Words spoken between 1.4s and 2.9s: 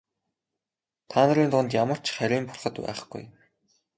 дунд ямар ч харийн бурхад